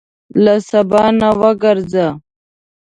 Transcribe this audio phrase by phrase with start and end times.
[0.43, 2.07] له سبا نه وګرځه.